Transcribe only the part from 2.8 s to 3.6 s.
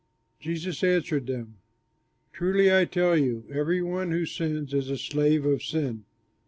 tell you,